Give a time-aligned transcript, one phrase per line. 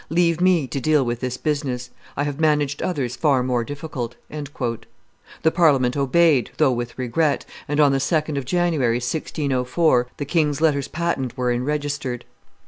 [0.09, 1.91] Leave me to deal with this business.
[2.17, 4.15] I have managed others far more difficult."
[5.43, 10.59] The Parliament obeyed, though with regret, and on the 2d of January, 1604, the king's
[10.59, 12.25] letters patent were enregistered.